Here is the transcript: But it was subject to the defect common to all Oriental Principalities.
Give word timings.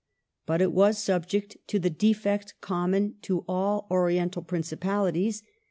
But 0.47 0.63
it 0.63 0.71
was 0.71 0.97
subject 0.97 1.57
to 1.67 1.77
the 1.77 1.91
defect 1.91 2.55
common 2.59 3.17
to 3.21 3.45
all 3.47 3.85
Oriental 3.91 4.41
Principalities. 4.41 5.43